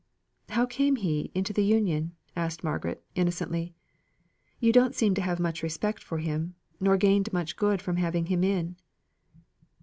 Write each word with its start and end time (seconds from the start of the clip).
"How 0.49 0.65
came 0.65 0.95
he 0.95 1.29
into 1.35 1.53
the 1.53 1.63
Union?" 1.63 2.15
asked 2.35 2.63
Margaret 2.63 3.03
innocently. 3.13 3.75
"You 4.59 4.71
don't 4.73 4.95
seem 4.95 5.13
to 5.13 5.21
have 5.21 5.39
much 5.39 5.61
respect 5.61 6.01
for 6.03 6.17
him; 6.17 6.55
nor 6.79 6.97
gained 6.97 7.31
much 7.31 7.55
good 7.55 7.83
from 7.83 7.97
having 7.97 8.25
him 8.25 8.43
in." 8.43 8.77